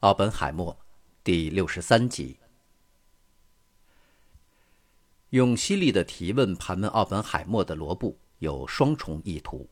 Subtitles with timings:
[0.00, 0.78] 奥本海默，
[1.22, 2.38] 第六十三集。
[5.28, 9.68] 用犀利的提问盘问奥本海默的罗布有双重意图：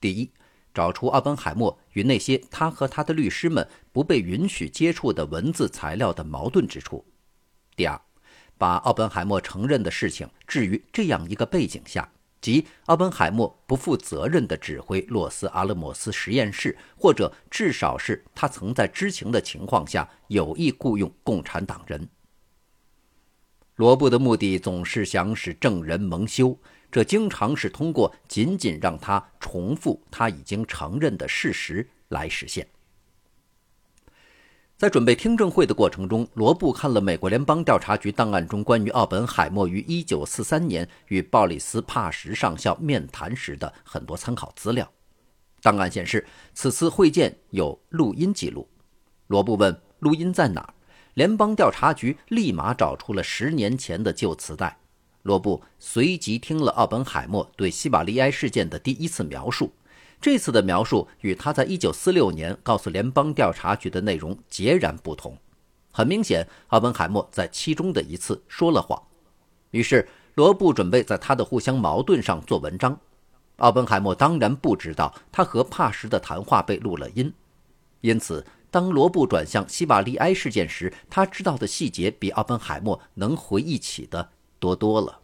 [0.00, 0.28] 第一，
[0.74, 7.04] 找出奥本海默与那些他和他的律师们不被允许接触的文字材料的矛盾之处；
[7.76, 8.02] 第二，
[8.58, 12.12] 把奥本海默承认的事情置于这样一个背景下。
[12.42, 22.06] 即奥本海默不负责任地指挥洛斯阿拉莫斯实验室，或者至少是他曾在知情的情况下有意雇佣共产党人。
[23.76, 26.58] 罗布的目的总是想使证人蒙羞，
[26.90, 32.66] 这经常是通过仅仅让他重复他已经承认的事实来实现。
[34.82, 44.90] 在准备听证会的过程中，罗布看了美国联邦调查局档案中关于奥本海默于1943年与鲍里斯·帕什上校面谈时的很多参考资料。
[45.62, 48.68] 档案显示，此次会见有录音记录。
[49.28, 50.74] 罗布问：“录音在哪儿？”
[51.14, 54.76] 联邦调查局立马找出了十年前的旧磁带。
[55.22, 59.72] 罗布随即听了奥本海默对西瓦利埃事件的第一次描述。
[60.22, 65.36] 这次的描述与他在1946年告诉联邦调查局的内容截然不同。
[65.90, 69.02] 很明显，奥本海默在其中的一次说了谎。
[69.72, 72.96] 于是，罗布准备在他的互相矛盾上做文章。
[73.56, 77.34] 奥本海默当然不知道他和帕什的谈话被录了音，
[78.00, 85.21] 因此，当罗布转向西瓦利埃事件时，他知道的细节比奥本海默能回忆起的多多了。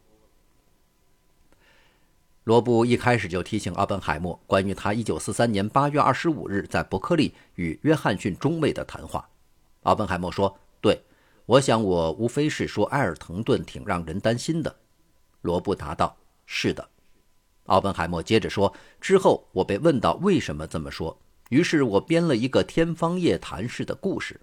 [2.49, 9.29] 罗布一开始就提醒奥本海默关于他1943年8月25日在伯克利与约翰逊中尉的谈话。
[9.83, 10.99] 奥本海默说：“对，
[11.45, 14.75] 我想我无非是说埃尔滕顿挺让人担心的。”
[15.43, 16.89] 罗布答道：“是的。”
[17.69, 24.41] 奥本海默接着说：“之后我被问到为什么这么说，于是我编了一个天方夜谭式的故事。”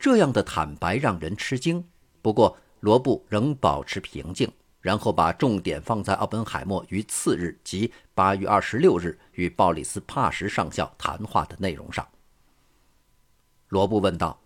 [0.00, 1.84] 这样的坦白让人吃惊。
[2.22, 4.50] 不过罗布仍保持平静。
[4.82, 12.06] 然后把重点放在奥本海默于次日即八月二十六日与鲍里斯·帕什上校谈话的内容上。
[13.68, 14.38] 罗布问道：“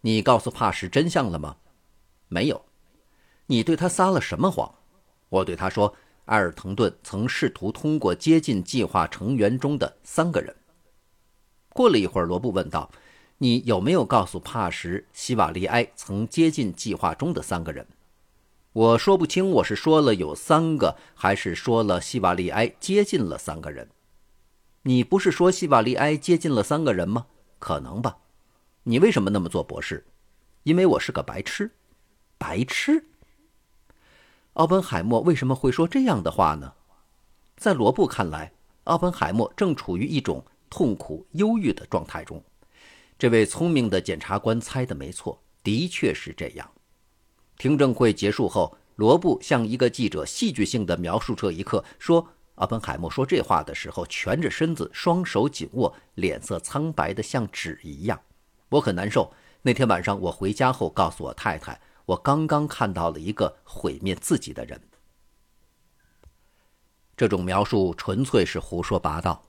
[0.00, 1.56] 你告诉帕什真相了吗
[2.28, 2.64] ？”“没有。
[3.46, 4.72] ”“你对他撒了什么谎
[5.28, 5.94] ？”“我对他说，
[6.26, 10.54] 埃尔滕顿曾试图通过接近计划成员中的三个人。”
[11.74, 12.90] 过了一会儿，罗布问道
[13.38, 17.84] ：“你有没有告诉帕什，希瓦利埃曾接近计划中的三个人？”
[18.80, 23.90] 我说不清，我是说了有三个，还是说了希瓦利埃接近了三个人？
[24.84, 27.26] 你不是说希瓦利埃接近了三个人吗？
[27.58, 28.16] 可能吧。
[28.84, 30.06] 你为什么那么做，博士？
[30.62, 31.70] 因为我是个白痴。
[32.38, 33.04] 白痴。
[34.54, 36.72] 奥本海默为什么会说这样的话呢？
[37.58, 38.50] 在罗布看来，
[38.84, 42.42] 奥本海默正处于一种痛苦、忧郁的状态中。
[43.18, 46.66] 这位聪明的检察官猜的没错，的确是这样。
[47.60, 52.26] 听证会结束后，罗布向一个记者戏剧性的描述这一刻，说
[52.56, 58.18] ：“阿本海默说这话的时候，蜷着身子，双手紧握，脸色苍白的像纸一样。
[58.70, 59.30] 我很难受。
[59.60, 64.80] 那天晚上我回家后，告诉我太太，我刚刚看到了一个毁灭自己的人。”
[67.14, 69.44] 这种描述纯粹是胡说八道，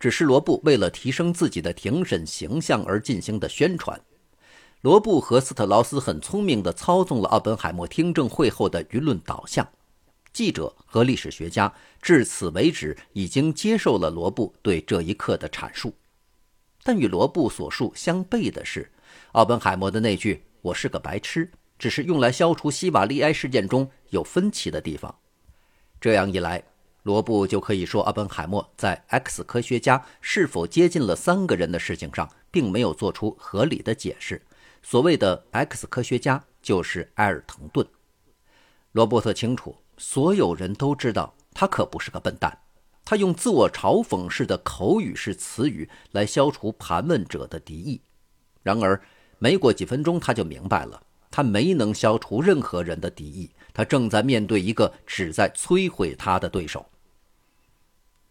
[0.00, 4.00] 只是罗布为了提升自己的庭审形象而进行的宣传。
[4.82, 9.66] 罗布和斯特劳斯很聪明地操纵了奥本海默听证会后的舆论导向。
[10.32, 15.94] 记者和历史学家至此为止已经接受了罗布对这一刻的阐述，
[16.82, 18.90] 但与罗布所述相悖的是，
[19.32, 25.14] 奥本海默的那句“我是个白痴”只是用来消除希瓦利埃事件中有分歧的地方。
[26.00, 26.60] 这样一来，
[27.04, 34.42] 罗布就可以说奥本海默在 X 科学家是否接近了三个人的事情上，并没有做出合理的解释。
[34.82, 37.86] 所谓的 X 科学家就是埃尔滕顿。
[38.90, 42.58] 罗伯特清楚，所有人都知道他可不是个笨蛋。
[43.04, 48.00] 他用自我嘲讽式的口语式词语来消除盘问者的敌意。
[48.62, 49.00] 然而，
[49.38, 53.50] 没过几分钟，他就明白了，他没能消除任何人的敌意。
[53.72, 56.84] 他正在面对一个旨在摧毁他的对手。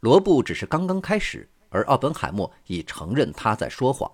[0.02, 4.12] 罗布只是刚刚开始，而奥本海默已承认他在说谎。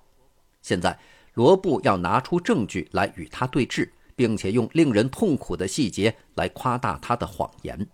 [0.62, 0.98] 现在。
[1.38, 7.88] 罗布要拿出证据来与他对峙，并且用令人痛苦的细节来夸大他的谎言。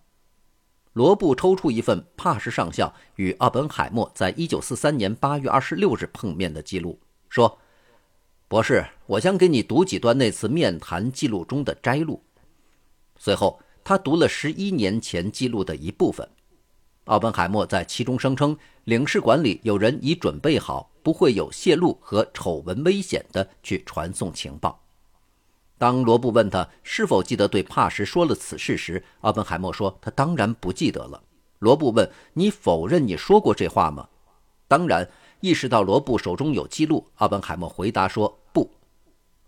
[0.94, 6.98] 罗布抽出一份帕什上校与奥本海默在1943年8月26日碰面的记录，
[7.28, 7.58] 说
[8.48, 12.24] ：“博士，我将给你读几段那次面谈记录中的摘录。”
[13.20, 16.26] 随后，他读了十一年前记录的一部分。
[17.04, 20.90] 奥本海默在其中声称，领事馆里有人已准备好。
[21.04, 24.80] 不会有泄露和丑闻危险的去传送情报。
[25.76, 31.22] 当罗布问他是否记得对帕什说了此事时，奥本海默说他当然不记得了。
[31.58, 34.08] 罗布问：“你否认你说过这话吗？”
[34.66, 35.06] 当然，
[35.40, 38.70] 意识到罗布手中有记录，奥本海默回答说：“不。”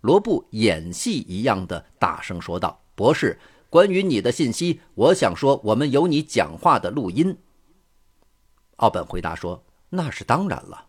[0.01, 3.39] 罗布演戏一样的大声说道：“博士，
[3.69, 7.35] 关于你的信息，我想说，我们有你讲话的录音。”
[8.77, 10.85] 奥本回答说：“那是当然了。”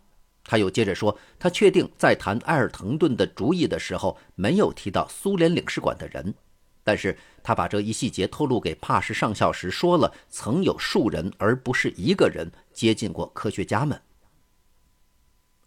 [0.49, 6.35] 他又接着说：“他确定在谈艾尔滕顿的主意的时候，没有提到苏联领事馆的人，
[6.83, 14.00] 但是他把这一细节透露给帕什上校时说了，曾有数人而不是一个人接近过科学家们。”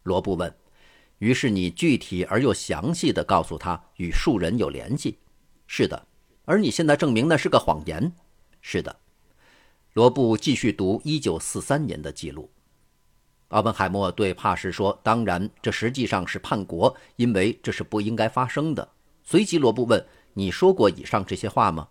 [0.02, 0.52] 罗布问
[1.20, 5.20] ：“于是你具体而又详细的告诉他与数人有联系
[5.68, 6.08] ？”“是的。
[6.46, 8.12] ”“而你现在证明那是个谎言
[8.62, 9.00] ？”“是的。”
[9.94, 12.50] 罗布继续读1943年的记录。
[13.52, 18.88] 奥本海默对帕什说：“当然，这实际上是叛国，因为这是不应该发生的。”
[19.24, 20.04] 随即，罗布问
[20.34, 21.88] ：“你说过以上这些话吗？”“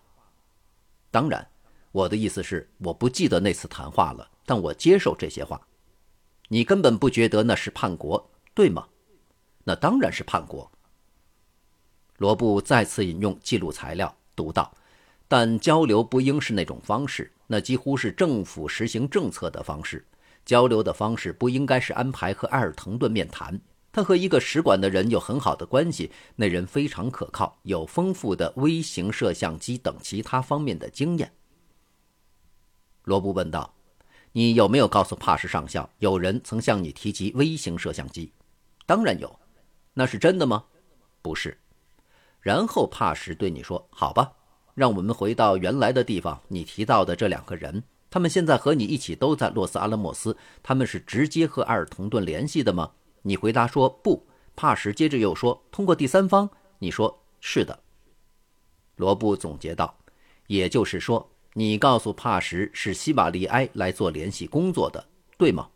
[1.11, 1.47] 当然，
[1.91, 5.61] 我的意思是，我不记得那次谈话了，但我接受这些话。
[6.47, 8.87] 你根本不觉得那是叛国，对吗
[9.63, 10.69] ？”“那当然是叛国。”
[12.17, 14.73] 罗布再次引用记录材料，读道
[15.27, 20.03] ：“但交流不应是那种方式，那几乎是政府实行政策的方式。”
[20.45, 23.59] 交流的方式不应该是安排和埃尔滕顿面谈。
[23.93, 31.33] 他和一个使馆的人有很好的关系，那人非常可靠，有丰富的微型摄像机等其他方面的经验。
[33.03, 33.73] 罗布问道
[34.31, 38.31] ：“你有没有告诉帕什上校，有人曾向你提及微型摄像机
[38.87, 39.39] ？”“当然有。
[39.93, 40.63] ”“那是真的吗
[41.21, 41.57] ？”“不是。”
[42.39, 44.31] 然后帕什对你说：“好吧，
[44.73, 46.41] 让我们回到原来的地方。
[46.47, 52.91] 你提到的这两个人。”他们现在和你一起都在洛斯阿拉莫斯，他们是直接和埃尔滕顿联系的吗？
[53.23, 54.27] 你回答说不。
[54.53, 56.49] 帕什接着又说，通过第三方。
[56.79, 57.79] 你说是的。
[58.97, 59.97] 罗布总结道，
[60.47, 65.07] 也就是说，你告诉帕什是西瓦利埃来做联系工作的，
[65.37, 65.69] 对吗？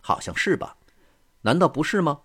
[0.00, 0.76] 好像是吧？
[1.42, 2.22] 难道不是吗？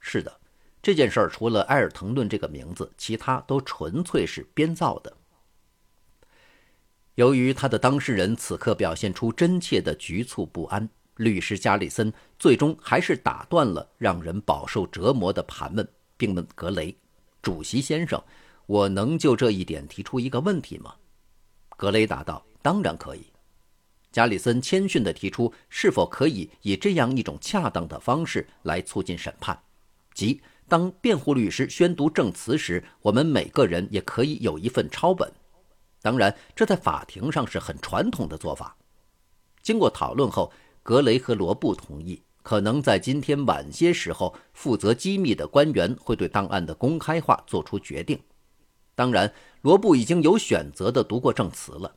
[0.00, 0.40] 是的，
[0.82, 5.16] 这件事儿除了埃尔滕顿这个名字，其他都纯粹是编造的。
[7.16, 15.86] 由于他的当事人此刻表现出真切的局促不安，律师加里森最终还是打断了让人饱受折磨的盘问，
[16.16, 16.96] 并问格雷
[17.42, 18.22] ：“主席先生，
[18.64, 20.94] 我能就这一点提出一个问题吗？”
[21.76, 23.26] 格雷答道：“当然可以。”
[24.10, 29.58] 加里森谦逊地提出：“是否可以以这样一种恰当的方式来促进审判，
[30.14, 35.30] 即当辩护律师宣读证词时，我们每个人也可以有一份抄本。”
[36.02, 38.76] 当然，这在法庭上是很传统的做法。
[39.62, 40.52] 经过讨论后，
[40.82, 48.20] 格雷和罗布同意，可能在今天晚些时候，负责机密的官员会对档案的公开化做出决定。
[48.96, 51.94] 当然，罗布已经有选择的读过证词了。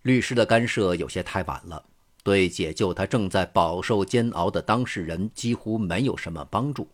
[0.00, 1.84] 律师的干涉有些太晚了，
[2.24, 6.88] 对解救他正在饱受煎熬的当事人几乎没有什么帮助。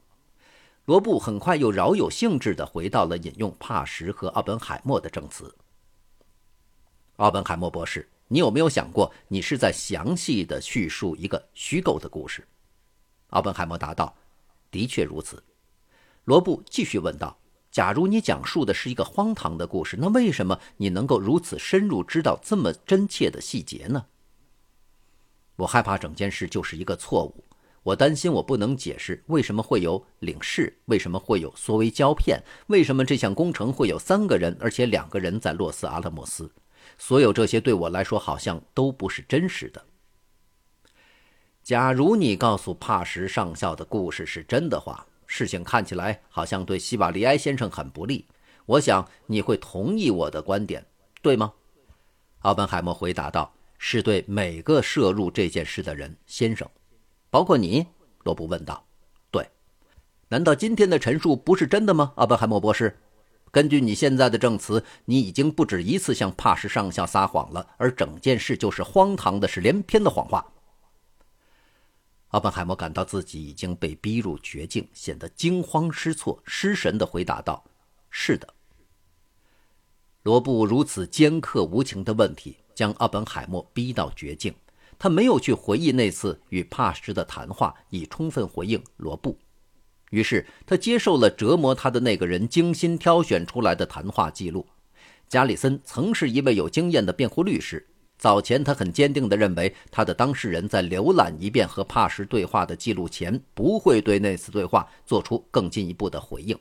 [0.89, 5.55] 罗布很快又饶有兴致地回到了引用帕什和奥本海默的证词。
[7.17, 12.49] 奥本海默博士，你有没有想过，你是在详细的叙述一个虚构的故事？
[13.29, 14.17] 奥本海默答道
[14.73, 15.45] ：“的确如此。”
[16.25, 17.39] 罗布继续问道
[17.71, 24.07] ：“假如你讲述的是一个荒唐的故事，那为什么你能够如此深入知道这么真切的细节呢？”
[25.57, 27.45] 我害怕整件事就是一个错误。
[27.89, 36.51] 我担心我不能解释为什么会有领事，为什么会有缩微胶片，为什么这项工程会有三个人，而且两个人在洛斯阿拉莫斯。
[36.99, 39.83] 所有这些对我来说好像都不是真实的。
[41.63, 48.27] 假如你告诉帕什上校的故事是真的话，事情看起来好像对西瓦利埃先生很不利。
[48.67, 50.85] 我想你会同意我的观点，
[51.23, 51.55] 对吗？
[52.41, 56.69] 奥本海默回答道：“是对每个涉入这件事的人，先生。”
[57.31, 57.87] 包括你，
[58.25, 58.85] 罗布问道
[59.31, 59.51] ：“对，
[60.29, 62.99] 难道今天的陈述不是真的吗，阿本海默博士？
[63.51, 70.47] 根据你现在的证词，你已经不止一次向帕什上校撒谎了，而整件事就是荒唐的，是连篇的谎话。”
[72.29, 77.65] 阿本海默感到自己已经被逼入绝境，显得惊慌失措、失神的回答道
[78.11, 78.47] ：“是的。”
[80.25, 84.55] 罗布如此尖刻无情的问题，将阿本海默逼到绝境。
[84.99, 89.39] 他没有去回忆那次与帕什的谈话，以充分回应罗布。
[90.11, 94.67] 于是他接受了折磨他的那个人精心挑选出来的谈话记录。
[95.29, 97.87] 加里森曾是一位有经验的辩护律师，
[98.17, 106.59] 早前他很坚定地认为，他的当事人在浏览一遍和帕什对话的记录前，不会对那次对话做出更进一步的回应。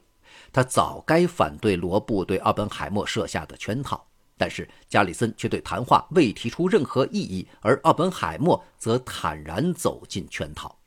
[0.51, 4.06] 他早该反对罗布对奥本海默设下的圈套，
[4.38, 10.77] 但是加里森却对谈话未提出任何异议，而奥本海默则坦然走进圈套。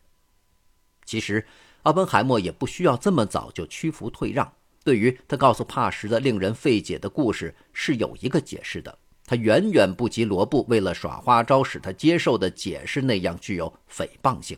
[1.04, 1.45] 其实，
[1.83, 4.52] 奥本海默也不需要这么早就屈服退让。
[4.83, 8.99] 对于他告诉帕什的令人费解的故事，是有一个解释的。
[9.26, 14.57] 他远远不及罗布为了耍花招使他接受的解释那样具有诽谤性。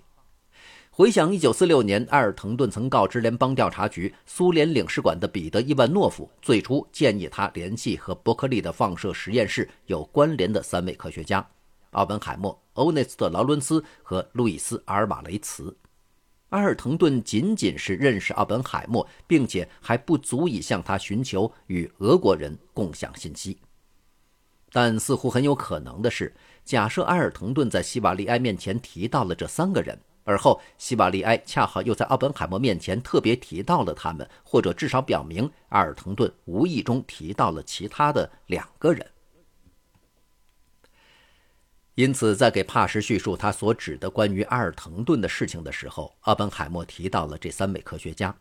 [0.94, 11.48] 回想1946年，埃尔滕顿曾告知联邦调查局苏联领事馆的彼得·伊万诺夫，最初建议他联系和伯克利的放射实验室有关联的三位科学家：
[11.92, 15.74] 奥本海默、欧内斯特·劳伦斯和路易斯·阿尔瓦雷茨。
[16.50, 23.56] 阿尔滕顿仅仅是认识奥本海默，并且还不足以向他寻求与俄国人共享信息。
[24.70, 26.34] 但似乎很有可能的是，
[26.66, 39.06] 假设埃尔滕顿在希瓦利埃面前提到了这三个人，而后希瓦利埃恰好又在奥本海默面前特别提到了他们，或者至少表明埃尔滕顿无意中提到了其他的两个人。
[41.94, 48.34] 因此，在给帕什叙述他所指的关于阿尔滕顿的事情的时候，奥本海默提到了这三位科学家。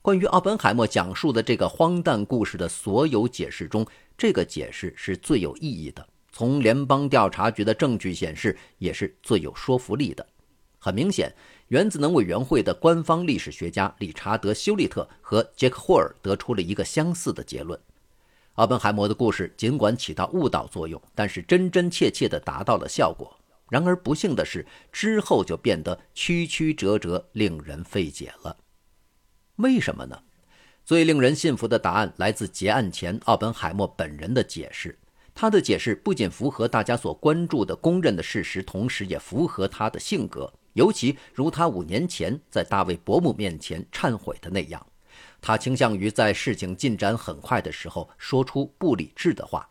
[0.00, 3.86] 关于奥本海默讲述的这个荒诞故事的所有解释中，
[4.16, 6.06] 这个解释是最有意义的。
[6.32, 10.26] 从联邦调查局的证据显示，也是最有说服力的。
[10.84, 11.34] 很明显，
[11.68, 17.80] 原子能委员会的官方历史学家理查德·休利特和杰克·霍尔得出了一个相似的结论：
[18.56, 23.34] 奥本海默的故事尽管起到误导作用，但是真真切切地达到了效果。
[23.70, 28.54] 然而不幸的是，之后就变得曲曲折折，令人费解了。
[29.56, 30.22] 为什么呢？
[30.84, 34.98] 最令人信服的答案来自结案前奥本海默本人的解释。
[35.34, 40.52] 他的解释不仅符合大家所关注的公认的事实，同时也符合他的性格。
[40.74, 44.86] 尤其如他五年前在大卫·伯姆面前忏悔的那样，
[45.40, 49.68] 他倾向于在事情进展很快的时候说出不理智的话。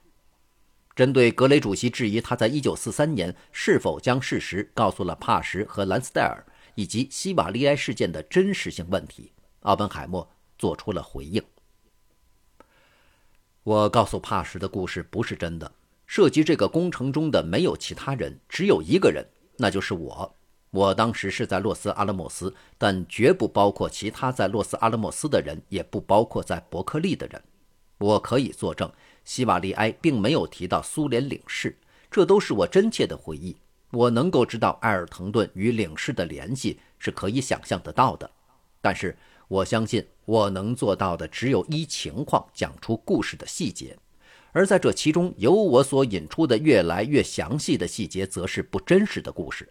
[0.96, 6.46] 针对格雷主席质疑他在1943年是否将事实告诉了帕什和兰斯戴尔，
[6.76, 9.32] 以及西瓦利埃事件的真实性问题。
[9.62, 11.44] 奥本海默做出了回应。
[13.64, 15.72] 我告诉帕什的故事不是真的，
[16.06, 20.36] 涉及这个工程中的没有其他人，只有一个人，那就是我。
[20.74, 27.40] 我当时是在洛斯阿拉莫斯，但绝不包括其他在洛斯阿拉莫斯的人，也不包括在伯克利的人。
[28.00, 28.92] 我可以作证，
[29.24, 31.78] 希瓦利埃并没有提到苏联领事，
[32.10, 33.56] 这都是我真切的回忆。
[33.92, 38.30] 我能够知道埃尔滕顿与领事的联系是可以想象得到的，
[38.82, 39.16] 但是。
[39.50, 43.96] 我相信我能做到的只有依情况讲出故事的细节，
[44.52, 49.70] 而在这其中，由我所引出的越来越详细的细节，则是不真实的故事。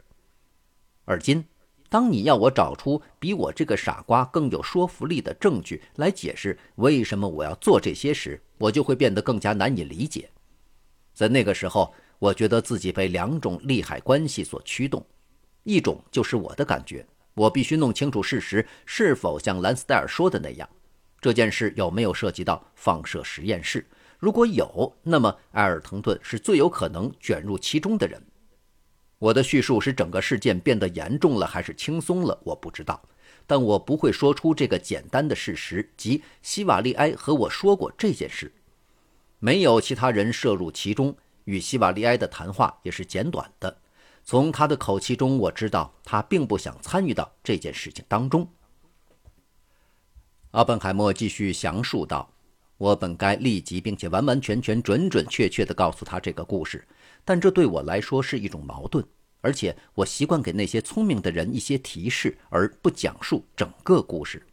[1.04, 1.44] 而今，
[1.88, 10.30] 当你要我找出比我这个傻瓜更有说服力的证据来解释为什么我要做这些时，我就会变得更加难以理解。
[11.12, 15.04] 在那个时候，我觉得自己被两种利害关系所驱动，
[15.64, 17.06] 一种就是我的感觉。
[17.35, 20.68] 我必须弄清楚事实是否像兰斯戴尔说的那样，
[21.21, 23.87] 这件事有没有涉及到放射实验室？
[24.18, 28.23] 如果有，那么埃尔滕顿是最有可能卷入其中的人。
[29.23, 33.00] 我的叙述使整个事件变得严重了还是轻松了，我不知道。
[33.47, 38.52] 但我不会说出这个简单的事实，即希瓦利埃和我说过这件事，
[39.38, 41.17] 没有其他人涉入其中。
[41.45, 43.79] 与希瓦利埃的谈话也是简短的。
[44.25, 48.49] 从他的口气中，我知道他并不想参与到这件事情当中。
[50.50, 52.29] 阿本海默继续详述道
[52.83, 56.85] ：“我本该立即并且完完全全、准准确确地告诉他这个故事，
[57.25, 59.05] 但这对我来说是一种矛盾。
[59.41, 64.45] 而且我习惯给那些聪明的人一些提示，而不讲述整个故事。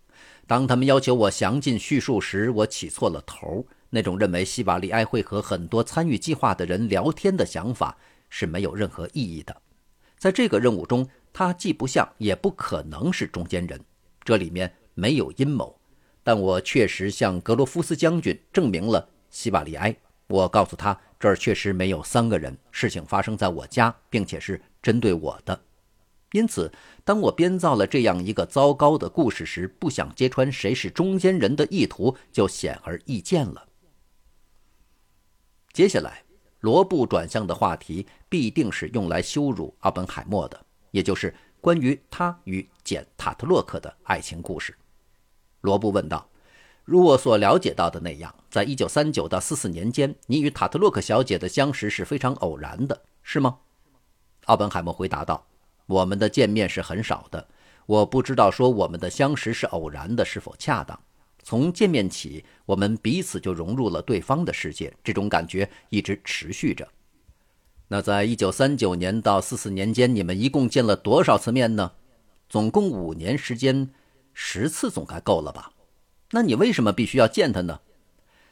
[0.46, 3.66] 当他们要求我详尽叙述时，我起错了头。
[3.90, 7.98] 那种认为希瓦利埃会和很多参与计划的人聊天的想法。”
[8.30, 9.60] 是没有任何意义的，
[10.20, 13.84] 在这个任务中，他既不像也不可能是中间人，
[14.24, 15.79] 这里面没有阴谋。
[16.24, 19.96] 但我确实向格罗夫斯将军证明了西瓦利埃，
[20.28, 25.60] 我告诉他这儿确实没有三个人，事情发生在我家，并且是针对我的。
[26.32, 26.72] 因此，
[27.04, 33.68] 当我编造了这样一个糟糕的故事时，不想揭穿谁是中间人的意图就显而易见了。
[35.74, 36.24] 接下来。
[36.62, 44.76] 罗布转向的话题必定是用来羞辱奥本海默的，也就是关于他与简·塔特洛克的爱情故事。
[45.62, 46.30] 罗布问道
[46.86, 53.58] ：“如我所了解到的那样，在一九三九到四四年间，你与塔特洛克小姐的相识是非常偶然的，是吗？
[54.46, 55.46] 奥本海默回答道
[55.86, 57.48] ：“我们的见面是很少的，
[57.86, 61.00] 我不知道说我们的相识是偶然的是否恰当。
[61.42, 66.88] 从见面起，我们彼此就融入了对方的世界，这种感觉一直持续着。
[67.88, 71.92] 那在一九三九年到四四年间，你们一共见了多少次面呢？
[72.48, 73.90] 总共五年时间，
[74.42, 75.74] 十次总该够了吧？
[76.32, 77.82] 那你为什么必须要见他呢？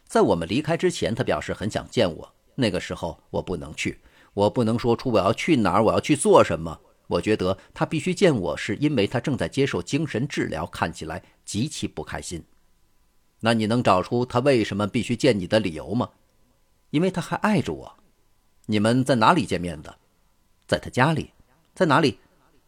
[0.06, 4.02] 在我们离开之前，他表示很想见我，那个时候我不能去。”
[4.34, 6.80] 我不能说出我要去哪儿，我要去做什么。
[7.08, 12.44] 我觉得他必须见我，是因为他正在接受精神治疗，看起来极其不开心。
[13.40, 16.10] 那你能找出他为什么必须见你的理由吗？
[16.92, 17.98] 因为他还爱着我。
[18.68, 19.98] 你们在哪里见面的？
[20.68, 21.32] 在他家里。
[21.74, 22.20] 在哪里？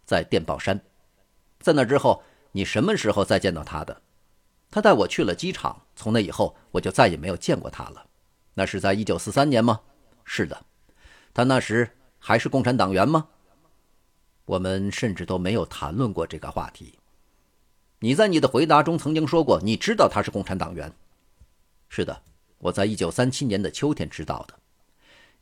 [0.05, 0.81] 在电报山。
[1.59, 4.01] 在那之后，你什么时候再见到他的？
[4.71, 5.83] 他带我去了机场。
[5.95, 8.05] 从那以后，我就再也没有见过他了。
[8.53, 9.81] 那是在一九四三年吗？
[10.23, 10.65] 是的。
[11.33, 13.27] 他那时还是共产党员吗？
[14.45, 16.97] 我们甚至都没有谈论过这个话题。
[17.99, 20.91] 你在你的回答中曾经说过，你知道他是共产党员。
[21.89, 22.21] 是的，
[22.59, 24.55] 我在一九三七年的秋天知道的。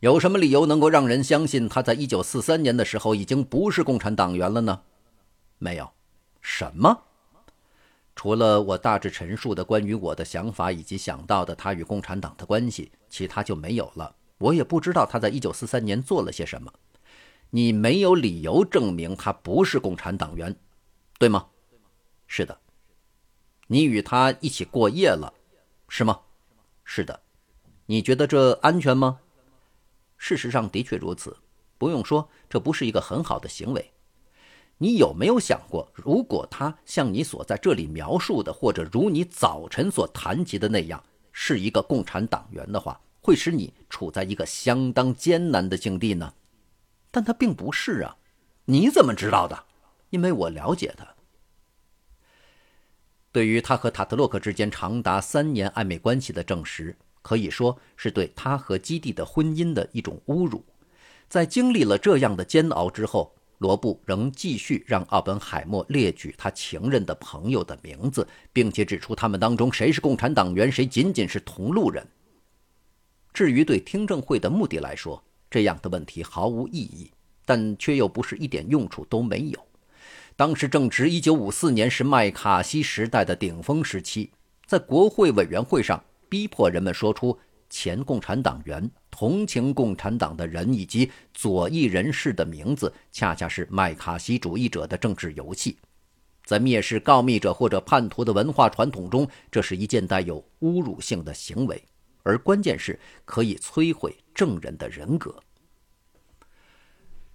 [0.00, 4.82] 有什么理由能够让人相信他在一九四三年的时候已经不是共产党员了呢？
[5.58, 5.90] 没有。
[6.50, 7.04] 什么？
[8.16, 14.16] 除了我大致陈述的关于我的想法以及想到的他与共产党的关系，其他就没有了。
[14.38, 16.72] 我也不知道他在一九四三年做了些什么。
[17.50, 20.56] 你没有理由证明他不是共产党员，
[21.18, 21.48] 对吗？
[22.26, 22.58] 是的。
[23.66, 25.34] 你与他一起过夜了，
[25.86, 26.18] 是吗？
[26.82, 27.20] 是的。
[27.84, 29.20] 你觉得这安全吗？
[30.16, 31.36] 事实上的确如此。
[31.76, 33.92] 不用说，这不是一个很好的行为。
[34.78, 43.00] 你有没有想过，如果他像你所在这里描述的，或者如你早晨所谈及的那样，是一个共产党员的话？
[43.20, 46.32] 会使你处在一个相当艰难的境地呢，
[47.10, 48.16] 但他并不是啊，
[48.64, 49.64] 你怎么知道的？
[50.08, 51.06] 因为我了解他。
[53.30, 60.64] 对于他和塔特洛克之间长达三年暧昧关系的证实，可以说是对他和基地的婚姻的一种侮辱。
[61.28, 72.06] 在经历了这样的煎熬之后，罗布仍继续让奥本海默列举他情人的朋友的名字，并且指出他们当中谁是共产党员，谁仅仅是同路人。
[73.32, 77.10] 至于对听证会的目的来说，这样的问题毫无意义，
[77.44, 79.58] 但却又不是一点用处都没有。
[80.36, 84.30] 当时正值1954年，是麦卡锡时代的顶峰时期，
[84.66, 87.36] 在国会委员会上逼迫人们说出
[87.68, 95.78] 前共产党员、同情共产党的人以及左翼人士的名字，恰恰是麦卡锡主义者的政治游戏。
[96.44, 101.82] 在蔑视告密者或者叛徒的文化传统中，这是一件带有侮辱性的行为。
[102.22, 105.42] 而关键是可以摧毁证人的人格。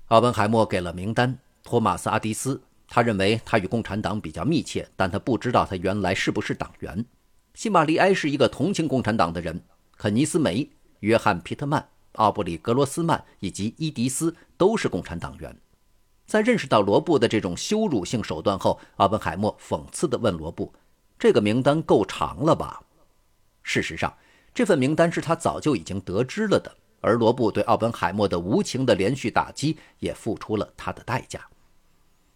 [0.07, 7.03] 奥本海默给了名单，托马斯·阿迪斯，他认为他与共产党比较密切，但他不知道他原来是不是党员。
[7.55, 9.63] 希玛利埃是一个同情共产党的人。
[10.03, 15.57] 肯尼斯·梅、约翰·皮特曼、奥布里·格罗斯曼以及伊迪斯都是共产党员。
[16.25, 20.73] 在认识到罗布的这种羞辱性手段后，奥本海默讽刺地问罗布
[21.17, 22.83] ：“这个名单够长了吧？”
[23.63, 24.13] 事实上。
[24.53, 31.39] 这份名单是他早就已经得知了的，而罗布对奥本海默的无情的连续打击也付出了他的代价。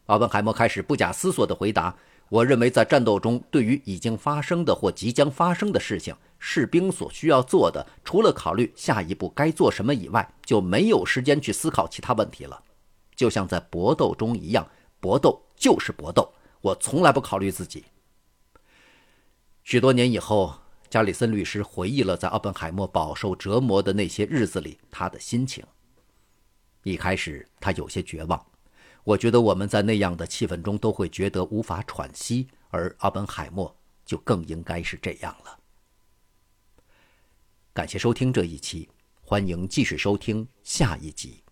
[0.05, 1.93] 奥本海默开始不假思索地回答
[2.31, 12.63] ：“我认为，在战斗中，对于已经发生的或即将发生的事情，士兵所需要做的，除了考虑下一步该做什么以外，就没有时间去思考其他问题了。
[13.15, 14.69] 就像在搏斗中一样，
[14.99, 16.33] 搏斗就是搏斗。
[16.61, 17.85] 我从来不考虑自己。”
[19.63, 20.53] 许多年以后。
[20.89, 25.61] 加里森律师回忆了在奥本海默饱受折磨的那些日子里他的心情。
[26.83, 28.41] 一开始他有些绝望，
[29.03, 35.59] 我觉得我们在那样的气氛中都会觉得无法喘息，而奥本海默就更应该是这样了。
[37.77, 38.89] 感谢收听这一期，
[39.21, 41.43] 欢迎继续收听下一集。